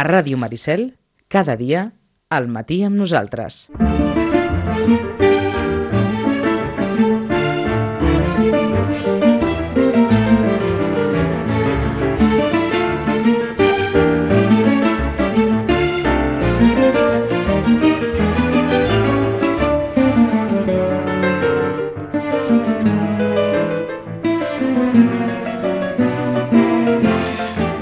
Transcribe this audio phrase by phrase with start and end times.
[0.00, 0.94] A Ràdio Maricel,
[1.28, 1.80] cada dia,
[2.32, 3.66] al matí amb nosaltres.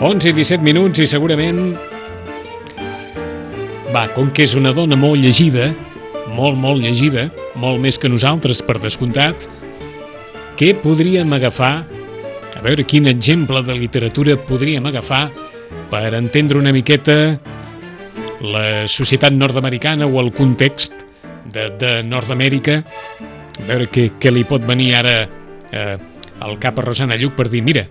[0.09, 1.88] Onze i 17 minuts i segurament...
[3.99, 5.73] Va, com que és una dona molt llegida,
[6.31, 7.25] molt, molt llegida,
[7.59, 9.49] molt més que nosaltres, per descomptat,
[10.55, 11.73] què podríem agafar,
[12.55, 15.25] a veure quin exemple de literatura podríem agafar
[15.91, 17.19] per entendre una miqueta
[18.39, 21.03] la societat nord-americana o el context
[21.51, 25.97] de, de Nord-Amèrica, a veure què, què li pot venir ara eh,
[26.39, 27.89] al cap a Rosana Lluc per dir, mira,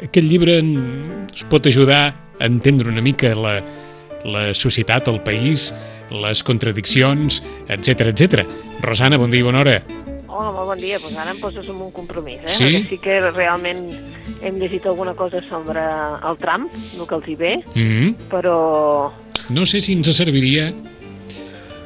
[0.00, 3.58] aquest llibre ens pot ajudar a entendre una mica la,
[4.26, 5.70] la societat, el país,
[6.10, 8.44] les contradiccions, etc etc.
[8.82, 9.78] Rosana, bon dia i bona hora.
[10.26, 10.98] Hola, molt bon dia.
[11.00, 12.52] Pues ara em poses en un compromís, eh?
[12.52, 12.64] Sí?
[12.66, 13.86] Perquè sí que realment
[14.42, 18.14] hem llegit alguna cosa sobre el Trump, el que els hi ve, Mm -hmm.
[18.30, 19.12] però
[19.48, 20.72] No sé si ens serviria...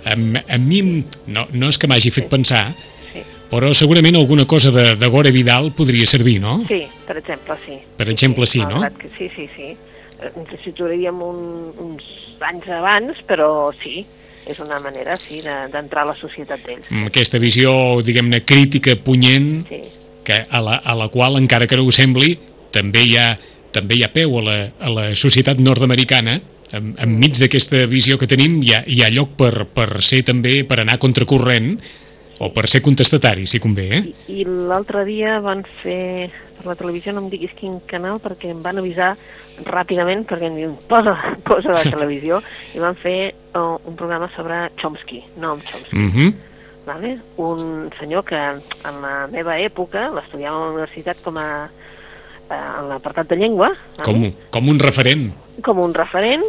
[0.05, 0.15] A,
[0.55, 2.71] a mi, no, no és que m'hagi fet pensar,
[3.13, 6.65] sí, però segurament alguna cosa de, de Gore Vidal podria servir, no?
[6.67, 7.77] sí, per exemple, sí.
[7.99, 8.81] Per exemple, sí, no?
[8.81, 9.77] malgrat Que, sí, sí, sí.
[10.21, 11.39] Eh, Ens situaríem un,
[11.81, 12.05] uns
[12.41, 14.05] anys abans, però sí,
[14.49, 16.89] és una manera, sí, de- d'entrar a la societat d'ells.
[16.91, 19.83] Amb aquesta visió, diguem-ne, crítica, punyent, Sí,
[20.25, 22.35] que a la, a la qual, encara que no ho sembli,
[22.73, 23.39] també hi ha,
[23.73, 26.41] també hi ha peu a la, a la societat nord-americana,
[26.73, 30.61] en, enmig d'aquesta visió que tenim hi ha, hi ha lloc per, per ser també,
[30.65, 31.79] per anar contracorrent,
[32.41, 34.01] o per ser contestatari, si convé, eh?
[34.33, 38.51] I, i l'altre dia van fer per la televisió, no em diguis quin canal, perquè
[38.53, 39.15] em van avisar
[39.65, 42.41] ràpidament, perquè em diuen, posa, posa la televisió,
[42.77, 45.97] i van fer uh, un programa sobre Chomsky, Noam Chomsky.
[45.97, 46.35] Mm -hmm.
[46.87, 47.19] Vale?
[47.37, 51.69] Un senyor que en la meva època l'estudiava a la universitat com a
[52.51, 54.05] eh, en l'apartat de llengua, vale?
[54.05, 55.33] com, com un referent.
[55.63, 56.43] com un referent,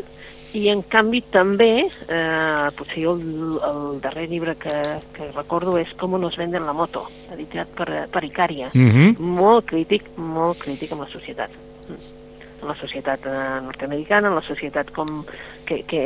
[0.53, 4.77] i en canvi també, eh, potser jo el, el darrer llibre que,
[5.15, 8.71] que recordo és Com nos venden la moto, editat per, per Icària.
[8.73, 9.19] Mm -hmm.
[9.19, 11.49] Molt crític, molt crític amb la societat.
[11.87, 12.20] Mm.
[12.61, 15.23] En la societat eh, nord-americana, en la societat com,
[15.65, 16.01] que, que,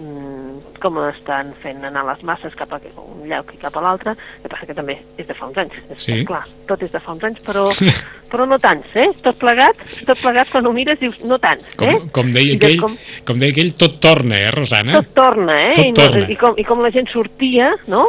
[0.00, 4.14] mm, com estan fent anar les masses cap a un lloc i cap a l'altre,
[4.40, 5.76] que passa que també és de fa uns anys.
[5.90, 6.24] És, Sí.
[6.24, 7.66] Clar, tot és de fa uns anys, però,
[8.32, 9.10] però no tants, eh?
[9.22, 9.76] Tot plegat,
[10.08, 12.00] tot plegat quan ho mires dius no tants, Com, eh?
[12.16, 12.96] com, deia I de aquell, com-
[13.28, 14.96] com deia aquell, tot torna, eh, Rosana?
[15.02, 15.74] tot torna, eh?
[15.76, 16.24] Tot I, torna.
[16.32, 18.06] I, com, I com la gent sortia, no?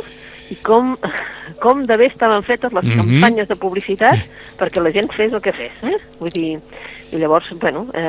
[0.51, 0.97] I com,
[1.63, 2.97] com de bé estaven fetes les Mhm.
[2.99, 4.19] campanyes de publicitat
[4.59, 5.97] perquè la gent fes el que fes, eh?
[6.19, 6.59] Vull dir,
[7.11, 7.99] i llavors, bueno, eh,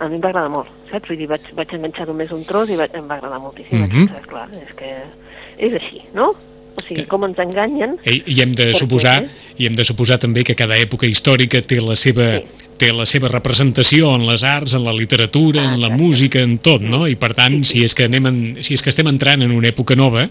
[0.00, 1.08] a mi em va agradar molt, saps?
[1.08, 3.78] Vull dir, vaig, vaig enganxar només un tros i vaig, em va agradar moltíssim.
[3.86, 4.26] Mm -hmm.
[4.26, 4.90] clar, és que
[5.58, 6.30] és així, no?
[6.74, 7.98] O sigui, com ens enganyen...
[8.04, 9.28] I, I hem de suposar què?
[9.58, 12.44] i hem de suposar també que cada època històrica té la seva Sí.
[12.78, 16.02] té la seva representació en les arts, en la literatura, en la exacte.
[16.02, 17.06] música, en tot, no?
[17.06, 19.68] I per tant, si és que anem en, si és que estem entrant en una
[19.68, 20.28] època nova,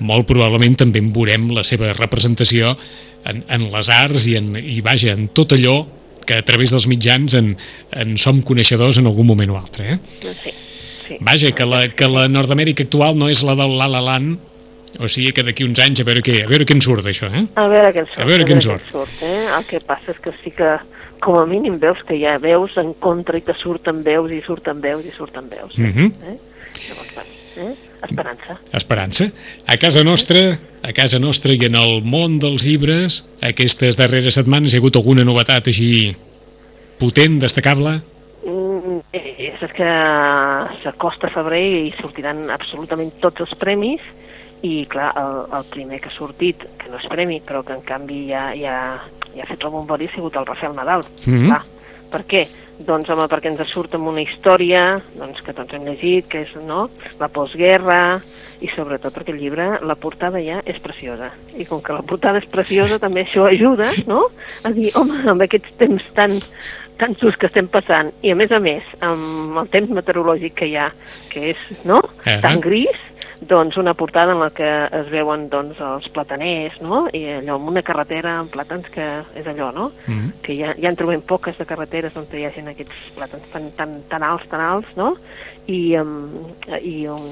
[0.00, 2.76] molt probablement també en veurem la seva representació
[3.24, 5.86] en, en les arts i, en, i vaja, en tot allò
[6.26, 7.56] que a través dels mitjans en,
[7.98, 9.98] en som coneixedors en algun moment o altre, eh?
[10.20, 10.52] Sí,
[11.08, 11.16] sí.
[11.20, 14.38] Vaja, que la, que la Nord-Amèrica actual no és la del La La Land,
[15.02, 17.30] o sigui que d'aquí uns anys a veure què, a veure què en surt d'això,
[17.32, 17.44] eh?
[17.58, 18.20] A veure què en surt.
[18.22, 19.22] A veure què en surt.
[19.24, 19.44] eh?
[19.58, 20.72] El que passa és que sí que,
[21.22, 24.42] com a mínim, veus que hi ha veus en contra i que surten veus i
[24.46, 25.78] surten veus i surten veus.
[25.78, 25.88] eh?
[25.88, 26.12] Mhm.
[26.28, 26.36] eh?
[26.88, 27.74] Llavors, bueno, eh?
[28.02, 28.56] Esperança.
[28.72, 29.28] Esperança.
[29.66, 34.72] A casa nostra, a casa nostra i en el món dels llibres, aquestes darreres setmanes
[34.72, 35.92] hi ha hagut alguna novetat així
[36.98, 38.00] potent, destacable?
[38.42, 39.92] Mm, eh, és que
[40.82, 44.02] s'acosta febrer i sortiran absolutament tots els premis
[44.62, 47.82] i clar, el, el primer que ha sortit, que no és premi, però que en
[47.86, 48.76] canvi ja, ja,
[49.34, 51.02] ja ha fet el bombori ha sigut el Rafael Nadal.
[51.26, 51.48] Mhm.
[51.48, 51.62] Clar,
[52.12, 52.42] per què?
[52.82, 54.82] Doncs home, perquè ens surt amb una història
[55.14, 56.88] doncs, que tots hem llegit, que és no?
[57.20, 57.98] la postguerra,
[58.62, 61.30] i sobretot perquè el llibre, la portada ja és preciosa.
[61.54, 64.24] I com que la portada és preciosa, també això ajuda no?
[64.66, 66.34] a dir, home, amb aquests temps tan,
[66.98, 70.72] tan durs que estem passant, i a més a més, amb el temps meteorològic que
[70.72, 70.90] hi ha,
[71.32, 72.00] que és no?
[72.24, 72.98] Tan gris,
[73.48, 77.04] doncs una portada en la que es veuen doncs, els plataners, no?
[77.12, 79.06] I allò, amb una carretera amb plàtans que
[79.38, 79.90] és allò, no?
[80.06, 80.32] Mhm.
[80.42, 84.02] Que ja, ja en trobem poques de carreteres on hi hagi aquests plàtans tan, tan,
[84.08, 85.16] tan alts, tan alts, no?
[85.66, 86.30] I, um,
[86.80, 87.26] i, un,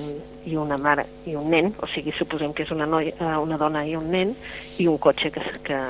[0.46, 3.58] i una mare i un nen, o sigui, suposem que és una, noia, eh, una
[3.58, 4.34] dona i un nen,
[4.78, 5.80] i un cotxe que, que,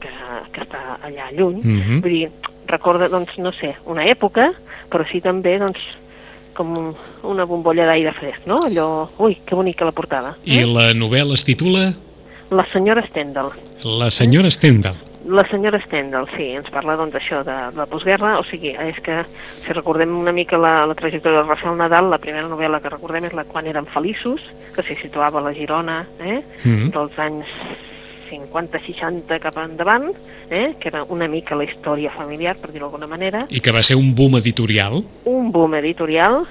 [0.00, 0.12] que,
[0.52, 1.60] que està allà lluny.
[1.62, 2.00] Mhm.
[2.00, 2.30] Vull dir,
[2.66, 4.52] recorda, doncs, no sé, una època,
[4.90, 5.80] però sí també, doncs,
[6.54, 8.58] com un- una bombolla d'aire fresc, no?
[8.66, 10.36] Allò, ui, que bonica la portada.
[10.44, 11.92] I la novel·la es titula
[12.50, 13.50] La senyora Stendhal.
[13.84, 14.94] La senyora Stendhal.
[15.28, 18.96] La senyora Stendhal, sí, ens parla doncs això de, de la postguerra, o sigui, és
[19.04, 19.20] que
[19.62, 23.24] si recordem una mica la, la trajectòria de Rafael Nadal, la primera novel·la que recordem
[23.28, 24.40] és la Quan érem feliços,
[24.74, 26.40] que s'hi situava a la Girona, eh?
[26.64, 26.90] Mm.
[26.96, 27.46] dels anys
[28.30, 30.10] 50-60 cap endavant,
[30.50, 30.74] eh?
[30.80, 33.96] que era una mica la història familiar, per dir-ho d'alguna manera, I que va ser
[33.96, 35.02] un boom editorial.
[35.24, 36.44] un boom editorial,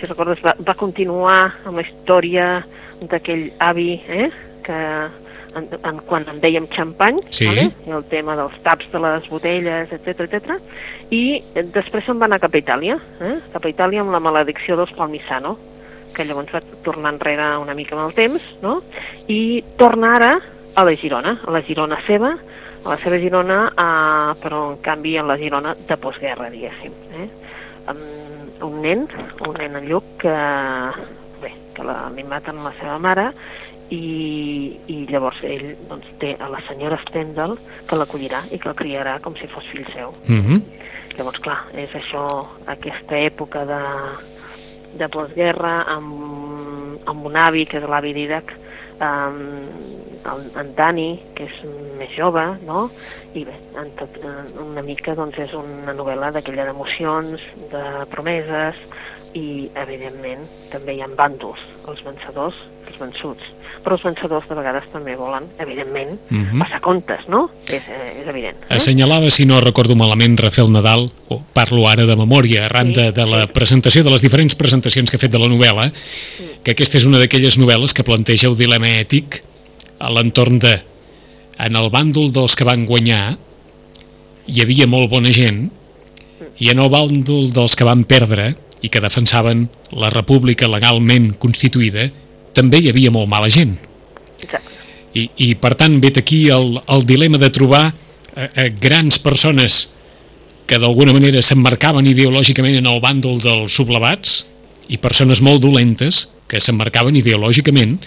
[0.00, 2.48] si recordes, va, va continuar amb la història
[3.04, 4.30] d'aquell avi, eh?
[4.64, 4.78] que
[5.54, 7.46] en, en, quan en dèiem xampany, Sí.
[7.46, 7.68] vale?
[7.86, 10.56] el tema dels taps de les botelles, etc etc.
[11.14, 11.42] i
[11.74, 13.36] després se'n va anar cap a Itàlia, eh?
[13.52, 15.56] cap a Itàlia amb la maledicció dels Palmisano,
[16.14, 18.80] que llavors va tornar enrere una mica amb el temps, no?
[19.28, 20.32] i torna ara
[20.74, 22.34] a la Girona, a la Girona seva,
[22.84, 26.94] a la seva Girona, eh, però en canvi a la Girona de postguerra, diguéssim.
[27.14, 27.28] Eh?
[27.92, 29.06] Amb un nen,
[29.46, 30.34] un nen en Lluc, que,
[31.42, 33.30] bé, que la, li maten la seva mare,
[33.92, 37.52] i, i llavors ell doncs, té a la senyora Stendhal
[37.86, 40.14] que l'acollirà i que el criarà com si fos fill seu.
[40.26, 40.62] Mm -hmm.
[41.18, 43.82] Llavors, clar, és això, aquesta època de,
[44.98, 48.50] de postguerra amb, amb un avi, que és l'avi Didac,
[48.98, 49.93] amb
[50.32, 51.56] el, en Dani, que és
[51.98, 52.88] més jove, no?
[53.34, 57.42] I bé, en tot, en una mica doncs, és una novel·la d'aquella d'emocions,
[57.72, 58.78] de promeses,
[59.34, 61.60] i, evidentment, també hi ha bàndols,
[61.90, 62.56] els vencedors,
[62.86, 63.50] els vençuts.
[63.84, 66.60] Però els vencedors de vegades també volen, evidentment, Mhm.
[66.62, 67.50] passar comptes, no?
[67.66, 68.56] És, eh, és evident.
[68.62, 68.76] Eh?
[68.76, 73.26] Assenyalava, si no recordo malament, Rafael Nadal, o parlo ara de memòria, arran de, de
[73.26, 75.92] la presentació, de les diferents presentacions que ha fet de la novel·la,
[76.62, 79.42] que aquesta és una d'aquelles novel·les que planteja el dilema ètic
[80.04, 80.74] a l'entorn de
[81.64, 83.36] en el bàndol dels que van guanyar
[84.50, 85.64] hi havia molt bona gent
[86.60, 88.52] i en el bàndol dels que van perdre
[88.84, 89.64] i que defensaven
[89.96, 92.10] la república legalment constituïda
[92.54, 93.74] també hi havia molt mala gent.
[94.38, 94.70] Exacte.
[95.14, 99.94] I, i per tant vet aquí el, el dilema de trobar eh, eh, grans persones
[100.66, 104.42] que d'alguna manera s'emmarcaven ideològicament en el bàndol dels sublevats
[104.92, 107.98] i persones molt dolentes que s'emmarcaven ideològicament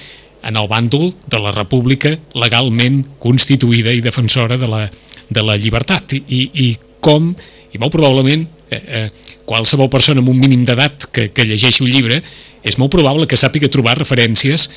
[0.43, 4.83] en el bàndol de la república legalment constituïda i defensora de la,
[5.29, 6.67] de la llibertat i, i, i
[7.03, 7.31] com,
[7.73, 9.07] i molt probablement eh, eh,
[9.47, 12.21] qualsevol persona amb un mínim d'edat que, que llegeixi un llibre
[12.67, 14.69] és molt probable que sàpiga trobar referències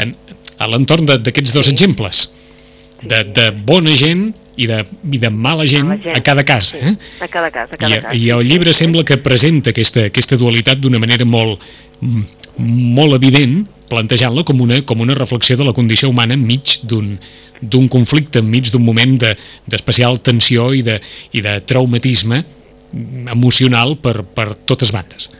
[0.00, 0.14] en,
[0.58, 2.30] a l'entorn d'aquests dos exemples
[3.02, 4.78] de, de bona gent i de,
[5.10, 6.16] i de mala gent, Mala gent.
[6.16, 6.94] a cada cas eh?
[7.20, 8.14] A cada cas, a I, cada cas.
[8.14, 11.62] i el llibre sembla que presenta aquesta, aquesta dualitat d'una manera molt,
[11.98, 18.40] molt evident plantejant-la com una, com una reflexió de la condició humana enmig d'un conflicte,
[18.40, 19.34] enmig d'un moment de-
[19.66, 20.98] d'especial tensió i de,
[21.32, 25.30] i de traumatisme mm, emocional per, per totes bandes.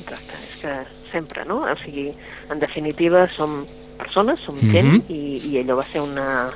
[0.00, 0.74] Exacte, és que
[1.12, 1.62] sempre, no?
[1.66, 2.10] O sigui,
[2.50, 3.64] en definitiva, som
[4.00, 6.50] persones, som gent, i, i allò va ser una,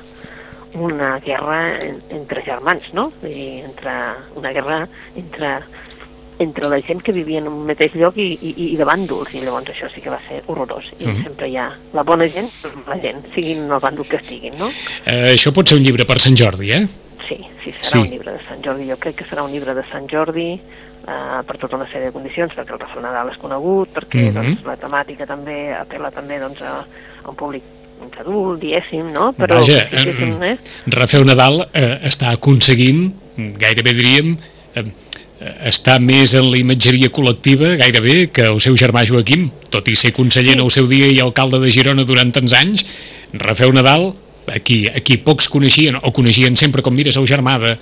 [0.73, 3.11] una guerra en, entre germans, no?
[3.23, 3.93] I entre,
[4.35, 4.81] una guerra
[5.15, 5.59] entre,
[6.39, 9.39] entre la gent que vivia en un mateix lloc i, i, i de bàndols, i
[9.39, 10.85] llavors això sí que va ser horrorós.
[10.99, 11.23] I Mhm.
[11.23, 12.49] sempre hi ha la bona gent
[12.87, 14.67] la gent, siguin el bàndol que estiguin, no?
[15.05, 16.87] Eh, això pot ser un llibre per Sant Jordi, eh?
[17.27, 17.97] Sí, sí, serà Sí.
[17.99, 18.87] un llibre de Sant Jordi.
[18.89, 20.59] Jo crec que serà un llibre de Sant Jordi
[21.07, 24.33] eh, per tota una sèrie de condicions, perquè el Rafael Nadal és conegut, perquè Mhm.
[24.33, 26.79] doncs, la temàtica també apela també doncs, a,
[27.23, 27.61] a un públic
[28.19, 29.31] adult, diguéssim, no?
[29.33, 30.57] Però Vaja, sí, sí, sí, eh?
[30.87, 34.37] Rafael Nadal eh, està aconseguint, gairebé diríem,
[34.75, 34.83] eh,
[35.69, 40.13] està més en la imatgeria col·lectiva gairebé que el seu germà Joaquim, tot i ser
[40.15, 42.85] conseller en el seu dia i alcalde de Girona durant tants anys,
[43.33, 44.13] Rafael Nadal,
[44.53, 47.75] aquí, aquí pocs coneixien o coneixien sempre com mira el germà de,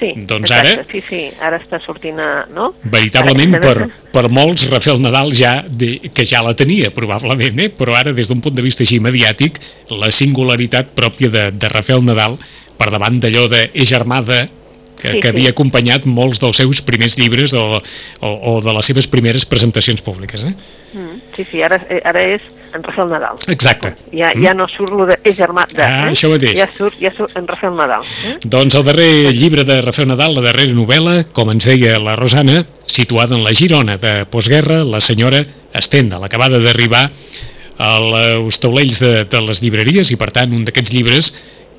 [0.00, 2.46] Sí, doncs exacte, ara- Sí, sí, ara està sortint a...
[2.48, 2.70] No?
[2.88, 7.68] veritablement per, per molts Rafael Nadal ja de, que ja la tenia probablement, eh?
[7.68, 9.60] però ara des d'un punt de vista així mediàtic
[9.92, 12.38] la singularitat pròpia de, de Rafael Nadal
[12.80, 14.40] per davant d'allò de és germà de
[15.00, 15.32] que, Sí, que sí.
[15.32, 17.80] havia acompanyat molts dels seus primers llibres o,
[18.20, 20.44] o, o de les seves primeres presentacions públiques.
[20.44, 20.54] Eh?
[20.94, 23.38] Mm, sí, sí, ara, eh, ara és en Rafael Nadal.
[23.50, 23.94] Exacte.
[24.14, 25.82] Ja, ja no surt lo de és germà de...
[25.82, 26.12] Ah, eh?
[26.12, 26.54] això mateix.
[26.58, 28.06] Ja surt, ja surt en Rafael Nadal.
[28.28, 28.36] Eh?
[28.44, 32.64] Doncs el darrer llibre de Rafael Nadal, la darrera novel·la, com ens deia la Rosana,
[32.86, 35.42] situada en la Girona de postguerra, la senyora
[35.74, 37.08] Estenda, l'acabada d'arribar
[37.80, 41.30] als taulells de, de les llibreries i, per tant, un d'aquests llibres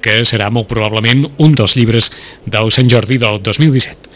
[0.02, 2.12] que serà molt probablement un dels llibres
[2.46, 4.10] del Sant Jordi del 2017.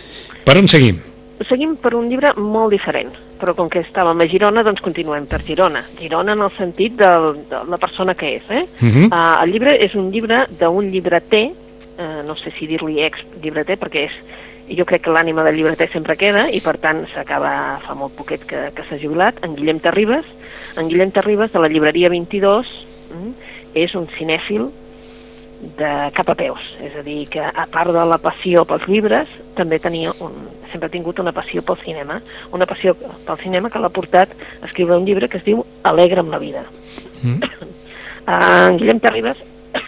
[0.45, 1.01] Per on seguim?
[1.49, 3.11] Seguim per un llibre molt diferent,
[3.41, 5.83] però com que estàvem a Girona, doncs continuem per Girona.
[5.99, 8.43] Girona en el sentit del, de la persona que és.
[8.49, 8.63] Eh?
[8.81, 9.05] Uh -huh.
[9.11, 11.51] Uh, el llibre és un llibre d'un llibreter,
[11.99, 14.15] uh, no sé si dir-li ex-llibreter, perquè és,
[14.69, 18.45] jo crec que l'ànima del llibreter sempre queda i per tant s'acaba fa molt poquet
[18.49, 20.25] que, que s'ha jubilat, en Guillem Terribas
[20.77, 22.65] en Guillem Terribas de la llibreria 22
[23.11, 23.31] mm,
[23.75, 24.69] és un cinèfil
[25.77, 29.31] de cap a peus, és a dir, que a part de la passió pels llibres,
[29.55, 30.35] també tenia un,
[30.71, 32.19] sempre ha tingut una passió pel cinema,
[32.53, 36.31] una passió pel cinema que l'ha portat a escriure un llibre que es diu Alegra'm
[36.33, 36.65] la vida.
[37.23, 37.41] Mm.
[38.25, 39.37] En Guillem Terribas,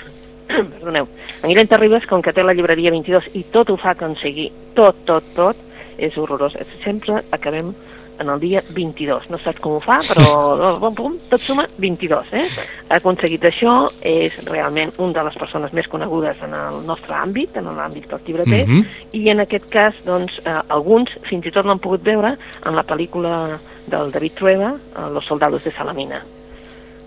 [0.45, 1.07] perdoneu,
[1.41, 4.99] en Guillem Terribas, com que té la llibreria 22 i tot ho fa aconseguir, tot,
[5.09, 5.63] tot, tot,
[5.97, 6.53] és horrorós.
[6.83, 7.71] Sempre acabem
[8.19, 9.29] en el dia 22.
[9.29, 12.33] No saps com ho fa, però bum, bum, tot suma 22.
[12.37, 12.45] Eh?
[12.87, 17.57] Ha aconseguit això, és realment un de les persones més conegudes en el nostre àmbit,
[17.59, 18.85] en l'àmbit del llibreter, mm -hmm.
[19.11, 22.83] i en aquest cas, doncs, eh, alguns fins i tot l'han pogut veure en la
[22.83, 26.21] pel·lícula del David Trueba, eh, Los soldados de Salamina.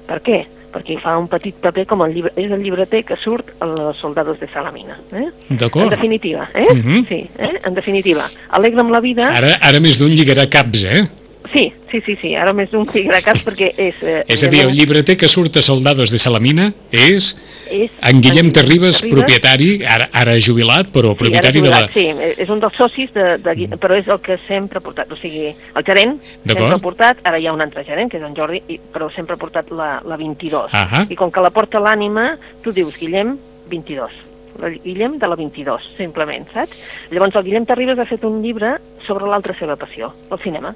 [0.07, 0.47] Per què?
[0.73, 3.99] Perquè fa un petit paper com el llibre, és el llibreter que surt a los
[3.99, 4.99] soldados de Salamina.
[5.13, 5.29] Eh?
[5.51, 5.85] D'acord.
[5.85, 6.67] En definitiva, eh?
[6.71, 6.95] Uh Mhm.
[6.97, 7.09] -huh.
[7.09, 7.59] Sí, eh?
[7.65, 9.29] En definitiva, alegra'm la vida...
[9.37, 11.05] Ara, ara més d'un lligarà caps, eh?
[11.53, 14.03] Sí, sí, sí, sí, ara més d'un caps perquè és...
[14.05, 17.33] Eh, És a dir, el llibreter que surt a Soldados de Salamina és
[17.71, 21.81] és en Guillem Terribas, Terribas, propietari, ara, ara jubilat, però propietari sí, de la...
[21.87, 24.85] jubilat, Sí, és un dels socis, de, de, Gui- però és el que sempre ha
[24.85, 28.19] portat, o sigui, el gerent sempre ha portat, ara hi ha un altre gerent, que
[28.19, 30.75] és en Jordi, i, però sempre ha portat la, la 22.
[30.75, 31.07] Ahà.
[31.09, 32.33] I com que la porta l'ànima,
[32.65, 33.37] tu dius Guillem
[33.71, 34.19] 22.
[34.67, 36.83] El Guillem de la 22, simplement, saps?
[37.15, 38.75] Llavors el Guillem Terribas ha fet un llibre
[39.07, 40.75] sobre l'altra seva passió, el cinema.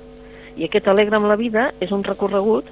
[0.57, 2.65] I aquest Alegra'm la vida és un recorregut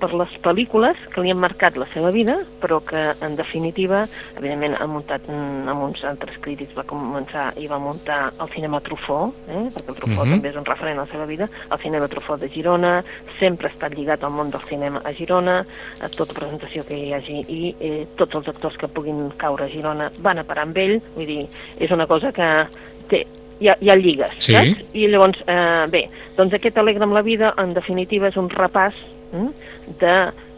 [0.00, 4.06] per les pel·lícules que li han marcat la seva vida, però que en definitiva,
[4.38, 8.80] evidentment ha muntat mm, amb uns altres crítics, va començar i va muntar el cinema
[8.80, 9.66] Truffaut, eh?
[9.74, 10.38] perquè el Truffaut Mhm.
[10.38, 13.04] també és un referent a la seva vida, el cinema Truffaut de Girona,
[13.38, 15.66] sempre ha estat lligat al món del cinema a Girona,
[16.00, 19.68] a tota presentació que hi hagi i eh, tots els actors que puguin caure a
[19.68, 21.46] Girona van a parar amb ell, vull dir,
[21.78, 22.66] és una cosa que
[23.08, 23.26] té,
[23.60, 24.54] hi ha, hi ha lligues, Sí.
[24.54, 24.94] saps?
[24.94, 28.94] I llavors, eh, bé, doncs aquest Alegre amb la vida, en definitiva, és un repàs
[29.32, 29.50] mm,
[30.00, 30.14] de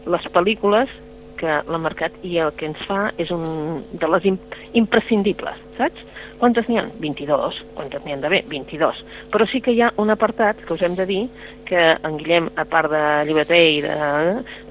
[0.09, 0.89] les pel·lícules
[1.37, 4.37] que l'han marcat i el que ens fa és un de les im
[4.79, 6.09] imprescindibles, saps?
[6.39, 6.85] Quantes n'hi ha?
[6.99, 7.61] 22.
[7.75, 8.43] Quantes n'hi han d'haver?
[8.51, 9.03] 22.
[9.31, 11.21] Però sí que hi ha un apartat que us hem de dir
[11.65, 13.97] que en Guillem, a part de llibreter i de,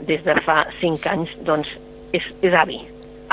[0.08, 1.68] des de fa 5 anys, doncs
[2.12, 2.80] és, és avi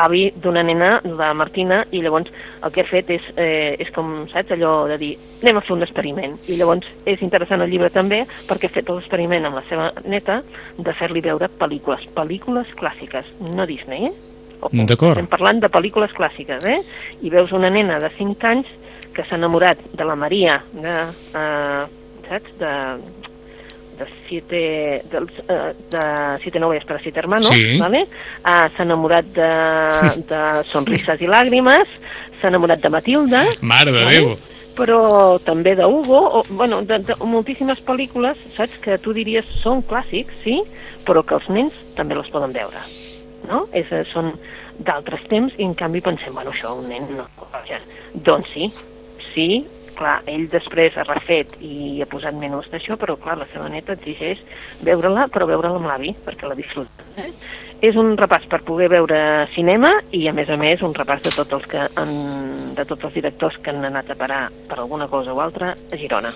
[0.04, 2.32] avi d'una nena, la Martina, i llavors
[2.64, 5.12] el que ha fet és, eh, és com, saps, allò de dir,
[5.44, 6.38] anem a fer un experiment.
[6.48, 10.42] I llavors és interessant el llibre també perquè ha fet l'experiment amb la seva neta
[10.78, 14.16] de fer-li veure pel·lícules, pel·lícules clàssiques, no Disney, eh?
[14.60, 15.16] Ojo, D'acord.
[15.16, 16.80] Estem parlant de pel·lícules clàssiques, eh?
[17.24, 18.68] I veus una nena de 5 anys
[19.16, 20.96] que s'ha enamorat de la Maria, de,
[21.40, 21.84] eh,
[22.28, 22.74] saps, de,
[24.00, 24.62] de siete,
[25.12, 26.04] dels, eh, de
[26.42, 27.78] siete novias para siete hermanos, Sí.
[27.80, 28.08] ¿vale?
[28.44, 29.50] Ah, s'ha enamorat de,
[30.32, 31.88] de Sonrises i Làgrimes,
[32.40, 34.16] s'ha enamorat de Matilda, Mare de Vale.
[34.20, 34.38] Déu!
[34.80, 39.82] però també de Hugo, o, bueno, de, de moltíssimes pel·lícules, saps, que tu diries són
[39.84, 40.62] clàssics, sí,
[41.04, 42.80] però que els nens també les poden veure,
[43.50, 43.66] no?
[43.76, 44.32] És, eh, són
[44.80, 47.26] d'altres temps i en canvi pensem, bueno, això un nen no...
[48.14, 48.70] Doncs sí,
[49.34, 49.50] sí,
[50.00, 53.98] clar, ell després ha refet i ha posat menús d'això, però clar, la seva neta
[53.98, 54.42] exigeix
[54.86, 57.08] veure-la, però veure-la amb l'avi, perquè la disfruta.
[57.20, 57.32] Eh?
[57.90, 59.20] És un repàs per poder veure
[59.56, 62.14] cinema i, a més a més, un repàs de tots els, que han,
[62.76, 66.00] de tots els directors que han anat a parar per alguna cosa o altra a
[66.00, 66.34] Girona.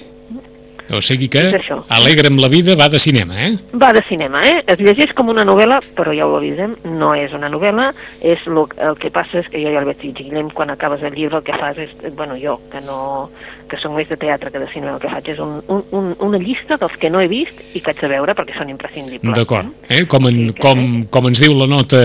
[0.92, 1.46] O sigui que.
[1.94, 3.54] Alegra'm la vida va de cinema, eh?
[3.80, 4.64] Va de cinema, eh?
[4.68, 8.68] Es llegeix com una novel·la, però ja ho avisem, no és una novel·la, és lo,
[8.78, 11.40] el que passa és que jo ja el vaig dir, Guillem, quan acabes el llibre
[11.40, 13.30] el que fas és, bueno, jo, que no
[13.74, 16.12] que soc més de teatre que de cinema, el que faig és un, un, un,
[16.28, 19.34] una llista dels que no he vist i que haig de veure perquè són imprescindibles.
[19.38, 19.72] D'acord.
[19.88, 20.04] Eh?
[20.12, 22.02] Com, en, Sí, com, com ens diu la nota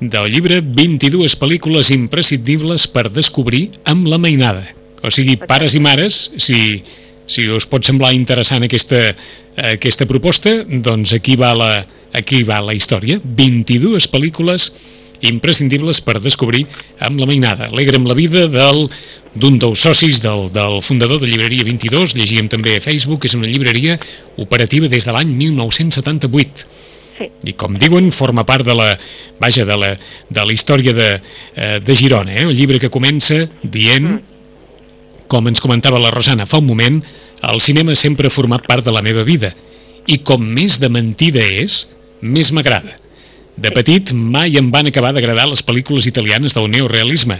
[0.00, 4.64] del llibre, 22 pel·lícules imprescindibles per descobrir amb la mainada.
[5.04, 6.80] O sigui, pares i mares, si,
[7.26, 9.00] si us pot semblar interessant aquesta,
[9.74, 11.70] aquesta proposta, doncs aquí va la,
[12.12, 13.20] aquí va la història.
[13.22, 14.72] 22 pel·lícules
[15.24, 16.66] imprescindibles per descobrir
[17.00, 17.70] amb la mainada.
[17.70, 18.84] Alegra'm la vida del
[19.34, 23.48] d'un dels socis del, del fundador de Llibreria 22, llegíem també a Facebook, és una
[23.50, 23.96] llibreria
[24.38, 26.82] operativa des de l'any 1978
[27.14, 28.88] Sí, i com diuen forma part de la,
[29.38, 31.10] vaja, de la, de la història de,
[31.54, 32.46] eh, de Girona, eh?
[32.48, 34.16] el llibre que comença dient,
[35.28, 37.00] com ens comentava la Rosana fa un moment,
[37.44, 39.52] el cinema sempre ha format part de la meva vida.
[40.06, 41.84] I com més de mentida és,
[42.20, 42.98] més m'agrada.
[43.56, 47.38] De petit mai em van acabar d'agradar les pel·lícules italianes del neorealisme,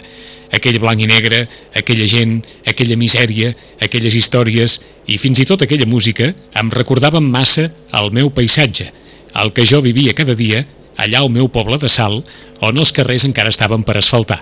[0.54, 4.78] aquell blanc i negre, aquella gent, aquella misèria, aquelles històries
[5.10, 7.66] i fins i tot aquella música em recordaven massa
[7.98, 8.86] el meu paisatge,
[9.34, 10.62] el que jo vivia cada dia
[10.96, 12.20] allà al meu poble de Sal,
[12.62, 14.38] on els carrers encara estaven per asfaltar,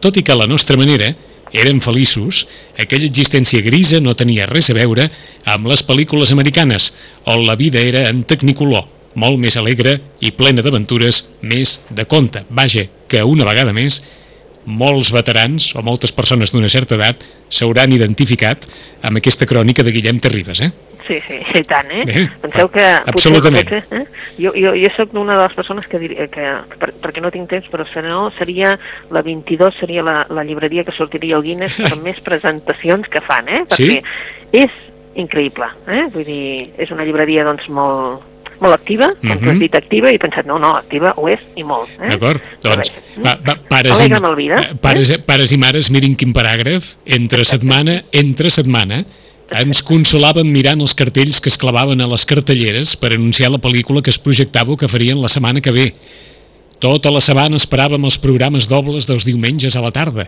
[0.00, 1.10] tot i que la nostra manera
[1.56, 2.44] eren feliços,
[2.78, 5.08] aquella existència grisa no tenia res a veure
[5.48, 6.92] amb les pel·lícules americanes,
[7.24, 8.84] on la vida era en tecnicolor,
[9.16, 12.44] molt més alegre i plena d'aventures, més de conte.
[12.50, 14.02] Vaja, que una vegada més
[14.66, 18.66] molts veterans o moltes persones d'una certa edat s'hauran identificat
[19.06, 20.72] amb aquesta crònica de Guillem Terribas, eh?
[21.06, 22.04] Sí, sí, i tant, eh?
[22.08, 22.84] Bé, Penseu que...
[23.12, 23.68] absolutament.
[23.68, 24.04] Potser, eh?
[24.42, 26.48] Jo, jo, jo sóc una de les persones que, diria, que
[26.80, 28.74] per, perquè no tinc temps, però si no, seria
[29.14, 33.48] la 22 seria la, la llibreria que sortiria al Guinness per més presentacions que fan,
[33.48, 33.62] eh?
[33.70, 33.90] Sí?
[34.00, 34.82] Perquè és
[35.16, 36.06] increïble, eh?
[36.12, 36.46] Vull dir,
[36.82, 38.24] és una llibreria, doncs, molt,
[38.60, 39.44] molt activa, com Mhm.
[39.44, 41.90] tu has dit activa, i he pensat, no, no, activa ho és i molt.
[42.00, 42.08] Eh?
[42.14, 42.42] D'acord?
[42.62, 47.44] Doncs, va, va, pares, i, vida, eh, pares, pares i mares, mirin quin paràgraf, entre
[47.44, 49.04] setmana, entre setmana,
[49.54, 54.02] ens consolàvem mirant els cartells que es clavaven a les cartelleres per anunciar la pel·lícula
[54.02, 55.92] que es projectava o que farien la setmana que ve.
[56.82, 60.26] Tota la setmana esperàvem els programes dobles dels diumenges a la tarda.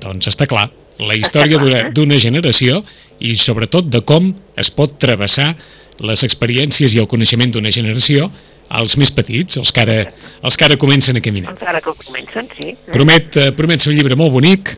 [0.00, 0.68] Doncs està clar,
[0.98, 1.58] la història
[1.96, 2.82] d'una generació
[3.18, 5.54] i sobretot de com es pot travessar
[6.02, 8.30] les experiències i el coneixement d'una generació
[8.74, 9.98] als més petits, els que ara,
[10.42, 11.52] els que ara comencen a caminar.
[11.52, 12.72] Encara que comencen, sí.
[12.90, 14.72] Promet, eh, promet ser un llibre molt bonic,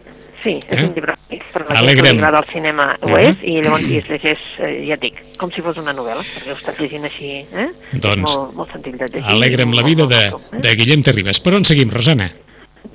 [0.46, 0.84] Sí, és Eh?
[0.86, 1.14] un llibre
[1.52, 2.12] per la gent que Alegrem.
[2.16, 3.18] li agrada el cinema ho Mhm.
[3.18, 6.22] és, i llavors i es llegeix, eh, ja et dic, com si fos una novel·la,
[6.22, 7.68] perquè ho estàs llegint així, eh?
[7.92, 9.30] Doncs, és molt, molt senzill de llegir.
[9.30, 10.32] alegrem la vida de, eh?
[10.52, 11.40] de Guillem Terribas.
[11.40, 12.30] Per on seguim, Rosana?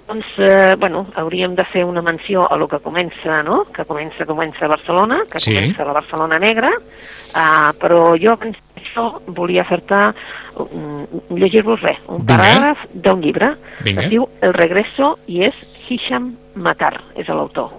[0.08, 4.25] Doncs, eh, bueno, hauríem de fer una menció a lo que comença, no?, que comença,
[4.25, 5.53] comença a Barcelona, que Sí.
[5.53, 10.13] comença la Barcelona Negra, uh, però jo abans d'això volia fer-te,
[10.58, 11.05] um,
[11.38, 14.00] llegir-vos res, un paràgraf d'un llibre, Vinga.
[14.01, 15.53] que es diu El regreso i és
[15.88, 17.71] Hisham Matar, és l'autor.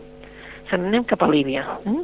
[0.71, 1.65] Se n'anem cap a Líbia.
[1.85, 2.03] Mm?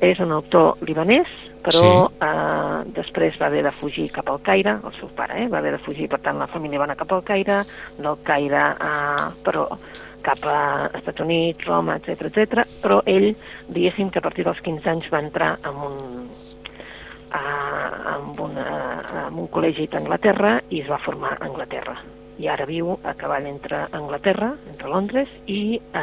[0.00, 1.28] És un autor libanès,
[1.62, 2.14] però Sí.
[2.24, 5.48] eh, després va haver de fugir cap al Caire, el seu pare, eh?
[5.48, 7.64] va haver de fugir, per tant la família va anar cap al Caire,
[7.98, 9.66] del Caire, eh, però
[10.22, 12.64] cap a Estats Units, Roma, etc etc.
[12.82, 13.34] però ell,
[13.68, 16.28] diguéssim que a partir dels 15 anys va entrar en un,
[17.32, 17.42] a,
[18.16, 18.66] amb, una,
[19.26, 21.96] amb un col·legi d'Anglaterra i es va formar a Anglaterra.
[22.40, 26.02] I ara viu a cavall entre Anglaterra, entre Londres, i eh,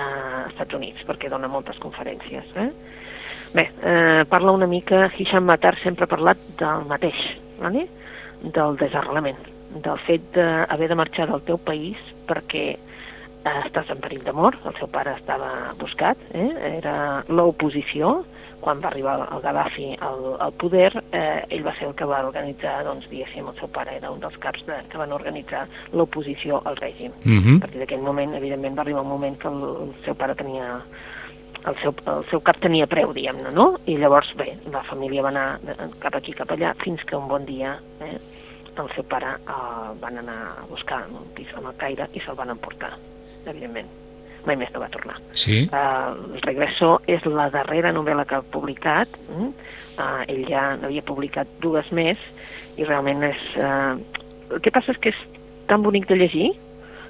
[0.52, 2.52] Estats Units, perquè dona moltes conferències.
[2.62, 2.70] Eh?
[3.56, 7.24] Bé, eh, parla una mica, Hisham Matar sempre ha parlat del mateix,
[7.62, 7.88] vale?
[8.44, 9.40] del desarrelament,
[9.82, 11.98] del fet d'haver de marxar del teu país
[12.30, 16.52] perquè eh, estàs en perill de mort, el seu pare estava buscat, eh?
[16.78, 18.20] era l'oposició,
[18.62, 22.24] quan va arribar el Gaddafi al, al poder, eh, ell va ser el que va
[22.26, 26.62] organitzar, doncs, diguéssim, el seu pare era un dels caps de, que van organitzar l'oposició
[26.66, 27.12] al règim.
[27.26, 27.60] Uh A -huh.
[27.60, 30.82] partir d'aquell moment, evidentment, va arribar un moment que el, el seu pare tenia
[31.66, 33.78] el seu, el seu cap tenia preu, diguem-ne, no?
[33.86, 35.60] I llavors, bé, la família va anar
[36.00, 38.18] cap aquí, cap allà, fins que un bon dia eh,
[38.78, 42.36] el seu pare eh, van anar a buscar en un pis al Caire i se'l
[42.36, 42.94] van emportar,
[43.46, 44.07] evidentment.
[44.48, 45.18] Mai més no va tornar.
[45.36, 45.66] Sí?
[45.68, 49.18] Uh, el Regreso és la darrera novel·la que ha publicat.
[49.28, 49.52] Uh,
[50.28, 52.22] ell ja n'havia publicat dues més
[52.78, 53.44] i realment és...
[53.60, 53.98] Uh,
[54.48, 55.20] el que passa és que és
[55.68, 56.54] tan bonic de llegir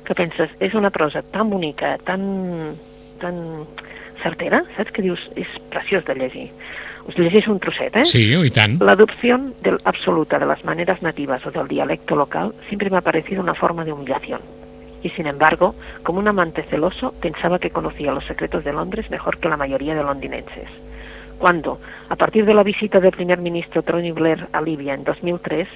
[0.07, 2.21] que penses, és una prosa tan bonica, tan,
[3.21, 3.39] tan
[4.23, 4.93] certera, saps?
[4.95, 6.47] Que dius, és preciós de llegir.
[7.07, 8.05] Us llegeixo un trosset, ¿eh?
[8.07, 8.79] Sí, i tant.
[8.83, 13.01] La adopción del, absoluta de las maneras nativas o del dialecto local siempre me ha
[13.01, 14.41] parecido una forma de humillación.
[15.03, 19.37] Y sin embargo, como un amante celoso, pensaba que conocía los secretos de Londres mejor
[19.37, 20.69] que la mayoría de londinenses.
[21.37, 21.79] Cuando,
[22.09, 25.67] a partir de la visita del primer ministro Tony Blair a Libia en 2003,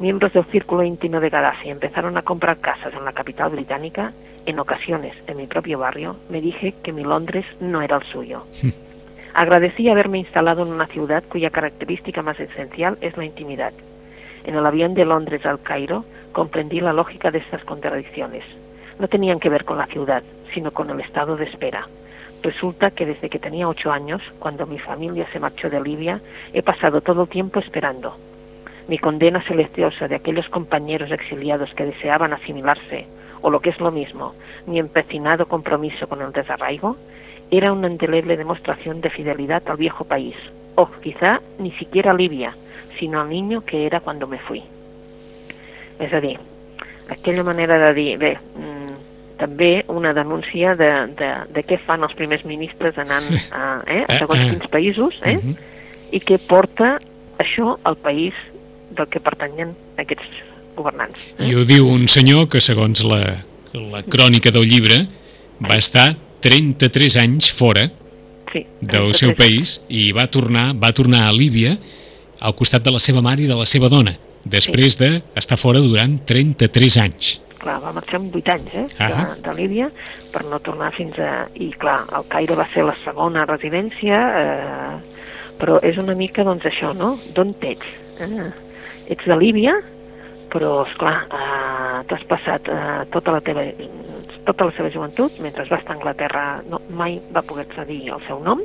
[0.00, 4.12] miembros del círculo íntimo de Gaddafi empezaron a comprar casas en la capital británica,
[4.44, 8.44] en ocasiones en mi propio barrio, me dije que mi Londres no era el suyo.
[9.34, 13.72] Agradecí haberme instalado en una ciudad cuya característica más esencial es la intimidad.
[14.44, 18.44] En el avión de Londres al Cairo comprendí la lógica de estas contradicciones.
[18.98, 21.88] No tenían que ver con la ciudad, sino con el estado de espera.
[22.42, 26.20] Resulta que desde que tenía ocho años, cuando mi familia se marchó de Libia,
[26.52, 28.16] he pasado todo el tiempo esperando.
[28.86, 33.06] Mi condena silenciosa de aquellos compañeros exiliados que deseaban asimilarse,
[33.40, 34.34] o lo que es lo mismo,
[34.66, 36.96] mi empecinado compromiso con el desarraigo,
[37.50, 40.36] era una indeleble demostración de fidelidad al viejo país,
[40.74, 42.54] o quizá ni siquiera a Libia,
[42.98, 44.62] sinó al niño que era quan me fui.
[45.98, 46.38] És a dir,
[47.08, 48.38] aquella manera de
[49.38, 54.18] també una denúncia de, de, de què fan els primers ministres anant a, eh, a
[54.18, 54.50] segons Eh, eh.
[54.50, 55.56] quins països, eh, Mhm.
[56.12, 56.98] i què porta
[57.38, 58.34] això al país
[58.94, 60.28] del que pertanyen aquests
[60.76, 61.26] governants.
[61.38, 65.06] I ho diu un senyor que, segons la, la crònica del llibre,
[65.60, 67.88] va estar 33 anys fora
[68.52, 71.76] Sí, del seu país i va tornar, va tornar a Líbia
[72.40, 74.12] al costat de la seva mare i de la seva dona,
[74.44, 77.40] després d'estar fora durant 33 anys.
[77.64, 79.32] Clar, va marxar amb 8 anys, eh, de, Ah.
[79.46, 79.88] de Líbia,
[80.32, 81.48] per no tornar fins a...
[81.54, 85.24] I clar, el Caire va ser la segona residència, eh,
[85.58, 87.14] però és una mica, doncs, això, no?
[87.34, 87.86] D'on ets?
[88.20, 88.50] Eh?
[89.14, 89.74] Ets de Líbia,
[90.52, 93.64] però, esclar, eh, t'has passat eh, tota la teva
[94.44, 98.20] tota la seva joventut, mentre va estar a Anglaterra no, mai va poder-se dir el
[98.28, 98.60] seu nom,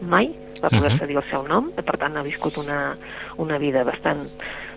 [0.00, 0.30] mai
[0.62, 1.08] va poder-se Ahà.
[1.08, 2.96] dir el seu nom, i per tant ha viscut una,
[3.42, 4.24] una vida bastant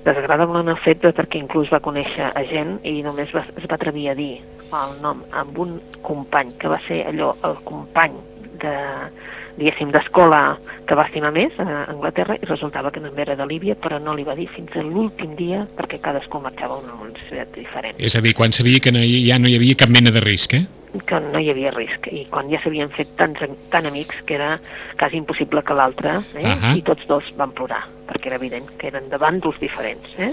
[0.04, 3.68] desagradable en el fet de perquè inclús va conèixer a gent i només va, es
[3.68, 8.16] va atrevir a dir el nom amb un company que va ser allò, el company
[8.62, 8.76] de,
[9.60, 10.42] diguéssim, d'escola
[10.88, 14.16] que va estimar més a Anglaterra i resultava que també era de Líbia, però no
[14.16, 18.16] li va dir fins a l'últim dia perquè cadascú marxava a una universitat diferent És
[18.16, 20.56] a dir, quan sabia que no hi, ja no hi havia cap mena de risc,
[20.60, 20.66] eh?
[21.06, 24.56] Que no hi havia risc i quan ja s'havien fet tants, tan amics que era
[24.98, 26.46] quasi impossible que l'altre eh?
[26.50, 26.74] Ahà.
[26.78, 30.32] i tots dos van plorar perquè era evident que eren de bàndols diferents eh?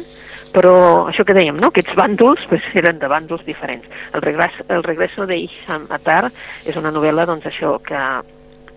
[0.55, 0.73] però
[1.11, 1.69] això que dèiem, no?
[1.69, 6.31] aquests bàndols pues, eren de bàndols diferents el, regres, el regreso de Isham Atar
[6.65, 8.03] és una novel·la doncs, això que,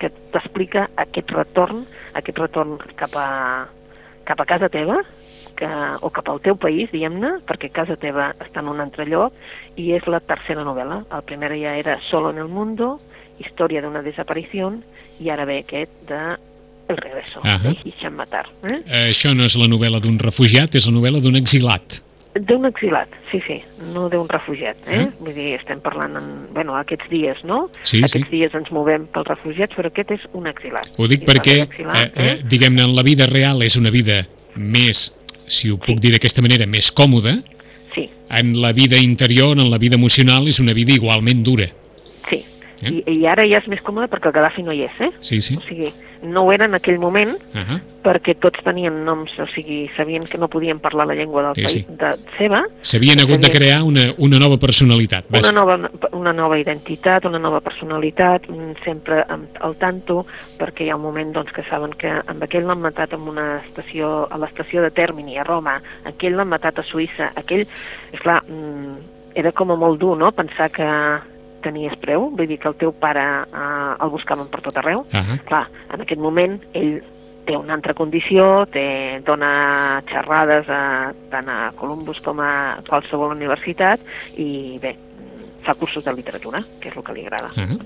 [0.02, 1.86] que t'explica aquest retorn
[2.20, 3.30] aquest retorn cap a,
[4.28, 5.00] cap a casa teva
[5.60, 5.69] que,
[6.02, 9.36] o cap al teu país, diguem-ne, perquè casa teva està en un altre lloc,
[9.76, 11.04] i és la tercera novel·la.
[11.15, 12.98] El primer ja era Solo en el mundo,
[13.39, 14.72] història d'una desaparició,
[15.19, 16.22] i ara ve aquest de
[16.89, 17.60] El regreso, Ahà.
[17.62, 18.48] de Hisham Matar.
[18.65, 18.80] Eh?
[18.88, 22.00] Eh, Això no és la novel·la d'un refugiat, és la novel·la d'un exilat.
[22.34, 23.60] D'un exilat, sí, sí,
[23.93, 24.78] no d'un refugiat.
[24.88, 25.04] Eh?
[25.04, 25.13] Ah.
[25.19, 27.67] Vull dir, estem parlant en, bueno, aquests dies, no?
[27.84, 28.04] Sí, sí.
[28.08, 30.89] aquests dies ens movem pels refugiats, però aquest és un exilat.
[30.98, 34.24] Ho dic I perquè, d'exilat, eh, eh, diguem-ne, en la vida real és una vida
[34.56, 35.18] més,
[35.49, 37.39] si ho puc dir d'aquesta manera, més còmoda.
[37.95, 41.67] Sí, En la vida interior, en la vida emocional, és una vida igualment dura.
[42.29, 42.43] sí.
[42.83, 42.91] Eh?
[43.05, 45.09] I, I ara ja és més còmode perquè el Gaddafi no hi és, eh?
[45.19, 45.57] Sí, sí.
[45.59, 45.89] O sigui,
[46.23, 47.79] no ho era en aquell moment, Uh -huh.
[48.03, 51.62] perquè tots tenien noms, o sigui, sabien que no podien parlar la llengua del Sí,
[51.62, 51.93] país sí.
[51.97, 55.25] de seva, S'havien hagut de crear una, una nova personalitat.
[55.29, 55.51] una Vaja.
[55.51, 58.43] nova, una nova identitat, una nova personalitat,
[58.86, 60.25] sempre amb, al tanto,
[60.58, 63.62] perquè hi ha un moment doncs, que saben que amb aquell l'han matat en una
[63.67, 67.67] estació, a l'estació de Termini, a Roma, aquell l'han matat a Suïssa, aquell,
[68.13, 68.97] és clar, mm,
[69.36, 70.84] era com a molt dur, no?, pensar que
[71.62, 75.19] tenies preu, vull dir que el teu pare eh, el buscaven per tot arreu, Uh
[75.19, 75.39] -huh.
[75.45, 77.02] clar, en aquest moment ell
[77.45, 84.00] té una altra condició, té, dona xerrades a, tant a Columbus com a qualsevol universitat
[84.38, 84.95] i bé,
[85.69, 87.51] fa cursos de literatura, que és el que li agrada.
[87.55, 87.79] Uh -huh.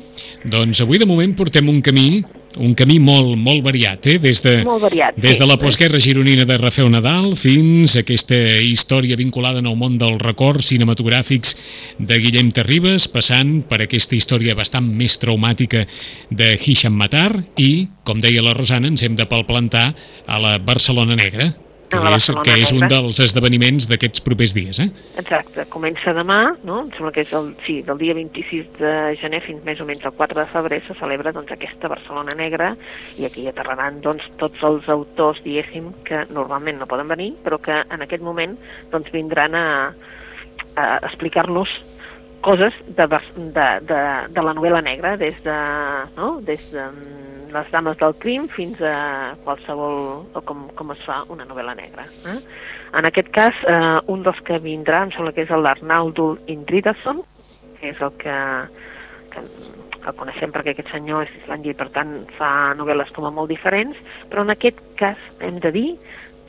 [0.55, 2.23] Doncs avui de moment portem un camí
[2.57, 4.19] un camí molt, molt variat, eh?
[4.19, 5.41] des de, Molt variat, des sí.
[5.41, 9.97] de la postguerra gironina de Rafael Nadal fins a aquesta història vinculada en el món
[9.97, 11.57] dels records cinematogràfics
[11.97, 15.87] de Guillem Terribas, passant per aquesta història bastant més traumàtica
[16.29, 19.95] de Hisham Matar i, com deia la Rosana, ens hem de palplantar
[20.27, 21.53] a la Barcelona Negra,
[21.93, 24.81] que, és, que és un dels esdeveniments d'aquests propers dies.
[24.83, 24.87] Eh?
[25.21, 26.81] Exacte, comença demà, no?
[26.83, 30.05] em sembla que és el, sí, del dia 26 de gener fins més o menys
[30.09, 32.73] el 4 de febrer se celebra doncs, aquesta Barcelona Negra
[33.21, 37.83] i aquí aterraran doncs, tots els autors, diguéssim, que normalment no poden venir, però que
[37.83, 38.57] en aquest moment
[38.91, 39.67] doncs, vindran a,
[40.75, 41.71] a explicar-nos
[42.43, 44.01] coses de, de, de,
[44.35, 45.59] de la novel·la negra, des de,
[46.17, 46.35] no?
[46.43, 51.21] des de mm, les dames del crim fins a qualsevol, o com, com es fa
[51.33, 52.05] una novel·la negra.
[52.31, 52.39] Eh?
[52.99, 57.21] En aquest cas, eh, un dels que vindrà, em sembla que és l'Arnaldo Indridason,
[57.79, 58.35] que és el que,
[59.33, 63.33] que el coneixem perquè aquest senyor és islàndia i per tant fa novel·les com a
[63.33, 63.97] molt diferents,
[64.31, 65.87] però en aquest cas hem de dir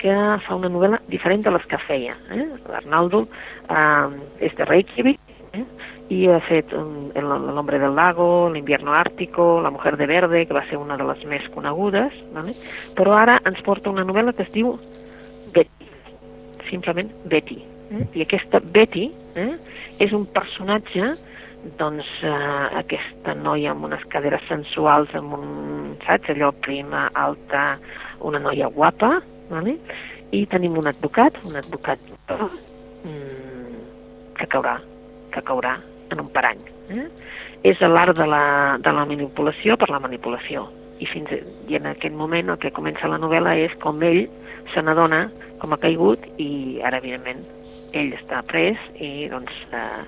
[0.01, 0.15] que
[0.45, 2.17] fa una novel·la diferent de les que feia.
[2.35, 2.49] Eh?
[2.69, 3.25] L'Arnaldo
[3.71, 4.09] eh,
[4.45, 5.21] és de Reykjavik,
[5.55, 5.65] eh?
[6.13, 10.47] I ha fet um, El el hombre del lago, L'invierno ártico, La mujer de verde,
[10.47, 12.55] que va ser una de les més conegudes, vale?
[12.95, 14.75] però ara ens porta una novel·la que es diu
[15.55, 15.89] Betty,
[16.69, 17.63] simplement Betty.
[17.91, 18.05] Eh?
[18.19, 19.07] I aquesta Betty
[19.41, 19.55] eh,
[19.99, 21.15] és un personatge
[21.79, 22.33] doncs eh,
[22.83, 27.79] aquesta noia amb unes caderes sensuals, amb un, saps, allò prima, alta,
[28.21, 29.17] una noia guapa,
[29.49, 29.79] vale?
[30.35, 33.83] i tenim un advocat, un advocat mm,
[34.37, 34.79] que caurà,
[35.33, 35.79] que caurà
[36.13, 36.61] en un parany.
[36.93, 37.07] Eh?
[37.65, 38.45] És l'art de, la,
[38.85, 40.67] de la manipulació per la manipulació.
[41.01, 41.31] I, fins,
[41.69, 44.27] I en aquest moment el que comença la novel·la és com ell
[44.73, 45.27] se n'adona
[45.61, 47.41] com ha caigut i ara, evidentment,
[47.97, 50.03] ell està pres i, doncs, eh,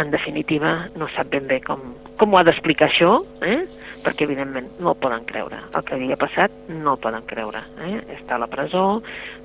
[0.00, 1.82] en definitiva, no sap ben bé com,
[2.18, 3.12] com ho ha d'explicar això,
[3.44, 3.60] eh?
[4.04, 5.60] perquè, evidentment, no el poden creure.
[5.76, 7.60] El que havia passat no el poden creure.
[7.84, 7.98] Eh?
[8.16, 8.84] Està a la presó,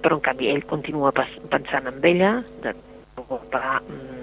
[0.01, 2.75] però, en canvi, ell continua pensant en ella, de
[3.51, 4.14] va, mm,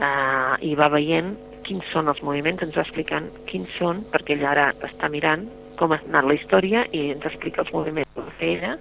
[0.00, 1.34] uh, i va veient
[1.66, 5.46] quins són els moviments, ens va explicant quins són, perquè ell ara està mirant
[5.80, 8.74] com ha anat la història i ens explica els moviments que va fer ella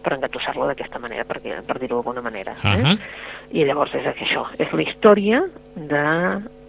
[0.00, 2.56] per engatussar-lo d'aquesta manera, per, per dir-ho d'alguna manera.
[2.56, 2.94] Uh -huh.
[2.94, 2.98] eh?
[3.52, 5.44] I llavors és això, és la història
[5.76, 6.06] de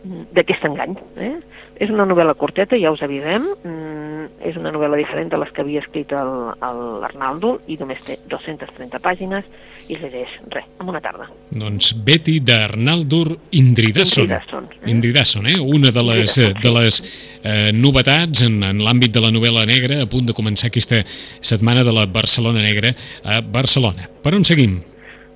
[0.03, 0.95] d'aquest engany.
[1.17, 1.35] Eh?
[1.83, 4.11] És una novel·la curteta, ja us avisem, mm,
[4.45, 9.45] és una novel·la diferent de les que havia escrit l'Arnaldo i només té 230 pàgines
[9.89, 11.25] i es llegeix, res, en una tarda.
[11.51, 14.23] Doncs Betty d'Arnaldur Indridasson.
[14.27, 14.89] Indridasson, eh?
[14.91, 15.57] Indridasson, eh?
[15.60, 17.01] una de les, de les
[17.43, 21.84] eh, novetats en, en l'àmbit de la novel·la negra a punt de començar aquesta setmana
[21.84, 22.93] de la Barcelona Negra
[23.25, 24.07] a Barcelona.
[24.23, 24.79] Per on seguim?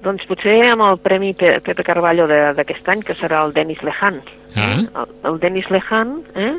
[0.06, 3.82] Doncs potser amb el Premi Pe- Pepe Carballo de- d'aquest any, que serà el Denis
[3.82, 4.22] Lehan.
[4.56, 4.68] Ah.
[4.78, 4.84] Eh?
[5.02, 6.52] El, el Denis Lehan, eh?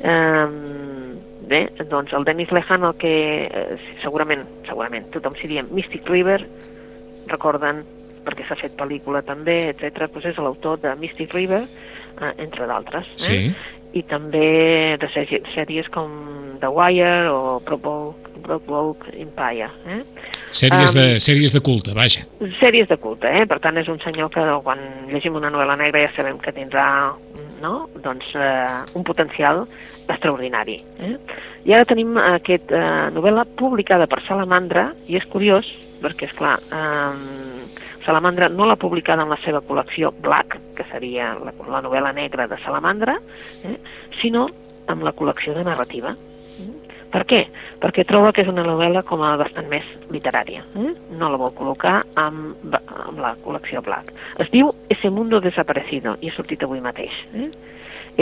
[0.00, 0.46] eh?
[1.46, 3.12] Bé, doncs el Denis Lehan el que
[3.46, 6.40] eh, segurament, segurament, tothom si diem Mystic River,
[7.30, 7.84] recorden
[8.26, 10.08] perquè s'ha fet pel·lícula també, etc.
[10.10, 11.62] Doncs és l'autor de Mystic River,
[12.20, 13.06] eh, entre d'altres.
[13.06, 13.22] Eh?
[13.28, 13.40] Sí.
[13.96, 16.10] I també de sèrie- sèries com
[16.60, 19.70] The Wire o Brokeback Empire.
[19.86, 20.02] Eh?
[20.50, 22.24] Sèries, Um, de, sèries de culte, vaja.
[22.60, 23.46] Sèries de culte, eh?
[23.46, 24.78] per tant és un senyor que quan
[25.10, 27.12] llegim una novel·la negra ja sabem que tindrà
[27.62, 27.88] no?
[28.02, 29.64] doncs, eh, un potencial
[30.06, 30.78] extraordinari.
[31.00, 31.16] Eh?
[31.66, 35.68] I ara tenim aquesta eh, novel·la publicada per Salamandra i és curiós
[36.02, 41.32] perquè, és clar, eh, Salamandra no l'ha publicada en la seva col·lecció Black, que seria
[41.42, 43.16] la, la novel·la negra de Salamandra,
[43.66, 43.76] eh?
[44.20, 44.46] sinó
[44.86, 46.14] amb la col·lecció de narrativa.
[47.12, 47.42] Per què?
[47.82, 50.64] Perquè troba que és una novel·la com a bastant més literària.
[50.76, 50.92] Eh?
[51.18, 54.12] No la vol col·locar amb, amb la col·lecció Black.
[54.42, 57.14] Es diu Ese mundo desaparecido i ha sortit avui mateix.
[57.34, 57.50] Eh?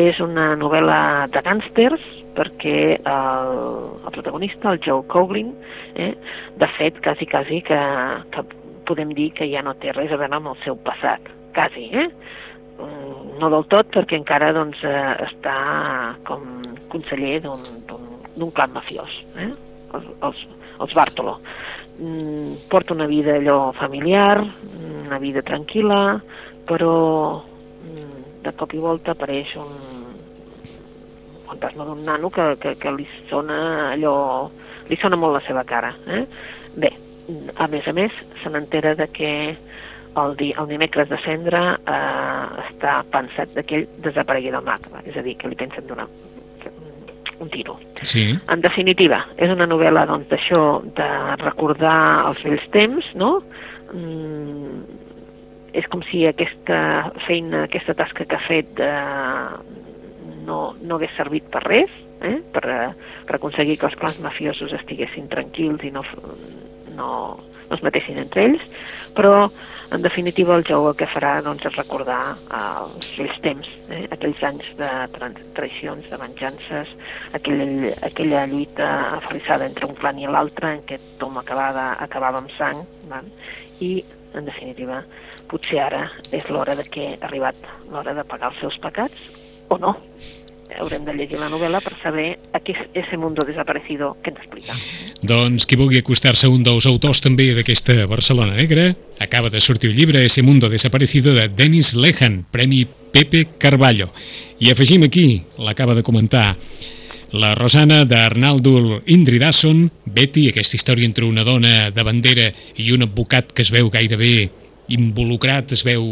[0.01, 2.03] És una novel·la de gàngsters
[2.35, 3.53] perquè el,
[4.03, 5.53] el protagonista, el Joe Coughlin,
[5.95, 6.13] eh,
[6.59, 7.79] de fet, quasi, quasi que,
[8.35, 8.43] que
[8.89, 11.31] podem dir que ja no té res a veure amb el seu passat.
[11.55, 12.09] Quasi, eh?
[12.79, 15.55] Mm, No del tot, perquè encara doncs, eh, està
[16.27, 16.45] com
[16.93, 17.65] conseller d'un
[18.37, 19.51] d'un- clan mafiós, eh?
[19.95, 20.45] els, els,
[20.81, 21.39] els Bartolo.
[21.99, 24.43] Mm, porta una vida allò familiar,
[25.07, 26.19] una vida tranquil·la,
[26.67, 26.95] però
[27.41, 29.71] mm, de cop i volta apareix un,
[31.47, 34.51] fantasma d'un nano que, que, que li sona allò...
[34.89, 35.95] li sona molt la seva cara.
[36.07, 36.25] Eh?
[36.77, 36.91] Bé,
[37.57, 42.47] a més a més, se n'entera de que el, di, el dimecres de cendre eh,
[42.69, 46.09] està pensat que ell desaparegui del mapa, és a dir, que li pensen donar
[47.41, 47.79] un tiro.
[48.03, 48.27] Sí.
[48.51, 50.65] En definitiva, és una novel·la doncs, d'això,
[50.97, 51.09] de
[51.43, 53.37] recordar els vells temps, no?
[53.95, 54.83] Mm,
[55.75, 56.79] és com si aquesta
[57.27, 59.49] feina, aquesta tasca que ha fet eh,
[60.47, 61.91] no, no hagués servit per res,
[62.23, 62.39] eh?
[62.55, 66.05] per, eh, per aconseguir que els clans mafiosos estiguessin tranquils i no,
[66.99, 67.11] no,
[67.69, 68.67] no es matessin entre ells,
[69.17, 69.49] però
[69.95, 74.03] en definitiva el Jou el que farà doncs, és recordar eh, els vells temps, eh?
[74.17, 76.91] aquells anys de tra- traicions, de venjances,
[77.37, 78.89] aquell, aquella lluita
[79.21, 83.29] aferrissada entre un clan i l'altre en què tothom acabava, acabava amb sang, val?
[83.85, 83.97] i
[84.35, 85.03] en definitiva
[85.51, 87.59] potser ara és l'hora de que ha arribat
[87.93, 89.95] l'hora de pagar els seus pecats o no.
[90.81, 94.41] Haurem de llegir la novel·la per saber a què és ese mundo desaparecido que ens
[94.43, 94.75] explica.
[95.25, 98.91] Doncs qui vulgui acostar-se un dels autors també d'aquesta Barcelona Negra,
[99.25, 104.11] acaba de sortir el llibre Ese mundo desaparecido de Dennis Lehan, Premi Pepe Carballo.
[104.61, 106.59] I afegim aquí, l'acaba de comentar
[107.33, 113.57] la Rosana d'Arnaldo Indridasson, Betty, aquesta història entre una dona de bandera i un advocat
[113.57, 114.51] que es veu gairebé
[114.93, 116.05] involucrat, es veu,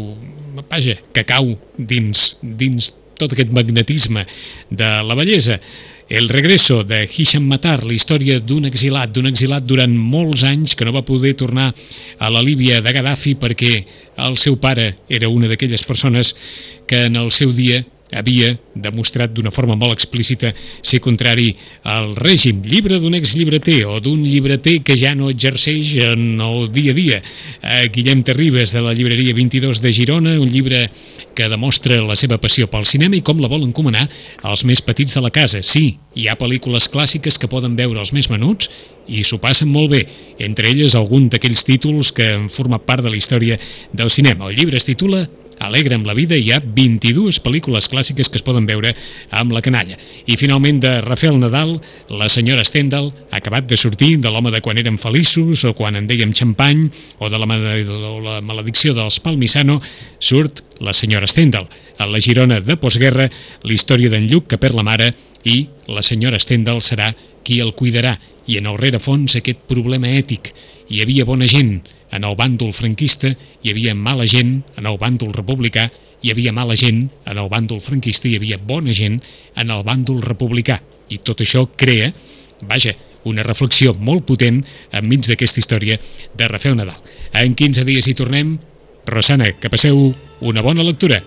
[0.65, 4.25] vaja, que cau dins, dins tot aquest magnetisme
[4.73, 5.59] de la bellesa.
[6.13, 10.85] El regreso de Hisham Matar, la història d'un exilat, d'un exilat durant molts anys que
[10.85, 13.71] no va poder tornar a la Líbia de Gaddafi perquè
[14.21, 16.35] el seu pare era una d'aquelles persones
[16.85, 17.81] que en el seu dia
[18.13, 21.51] havia demostrat d'una forma molt explícita ser contrari
[21.83, 22.61] al règim.
[22.65, 27.21] Llibre d'un exllibreter o d'un llibreter que ja no exerceix en el dia a dia.
[27.93, 30.87] Guillem Terribas, de la llibreria 22 de Girona, un llibre
[31.33, 34.07] que demostra la seva passió pel cinema i com la vol encomanar
[34.41, 35.63] als més petits de la casa.
[35.63, 38.69] Sí, hi ha pel·lícules clàssiques que poden veure els més menuts
[39.07, 40.05] i s'ho passen molt bé,
[40.39, 43.57] entre elles algun d'aquells títols que han format part de la història
[43.91, 44.47] del cinema.
[44.47, 45.25] El llibre es titula
[45.59, 48.93] Alegre amb la vida hi ha 22 pel·lícules clàssiques que es poden veure
[49.31, 49.97] amb la canalla.
[50.25, 51.75] I finalment de Rafael Nadal,
[52.09, 55.95] la senyora Stendhal ha acabat de sortir de l'home de quan érem feliços o quan
[55.99, 56.87] en dèiem xampany
[57.19, 57.47] o de la,
[58.09, 59.79] o la maledicció dels Palmisano,
[60.19, 61.67] surt la senyora Stendhal.
[61.97, 63.29] A la Girona de postguerra,
[63.63, 65.13] la història d'en Lluc que perd la mare
[65.43, 67.13] i la senyora Stendhal serà
[67.43, 70.51] qui el cuidarà i en el rerefons aquest problema ètic.
[70.91, 71.77] Hi havia bona gent,
[72.13, 73.31] en el bàndol franquista
[73.63, 75.87] hi havia mala gent, en el bàndol republicà
[76.23, 79.19] hi havia mala gent, en el bàndol franquista hi havia bona gent,
[79.59, 80.79] en el bàndol republicà.
[81.09, 82.13] I tot això crea,
[82.69, 82.93] vaja,
[83.27, 84.61] una reflexió molt potent
[84.95, 85.97] enmig d'aquesta història
[86.35, 86.99] de Rafael Nadal.
[87.33, 88.55] En 15 dies hi tornem.
[89.05, 91.19] Rosana, que passeu una bona lectura.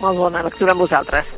[0.00, 1.28] Molt bona lectura amb vosaltres.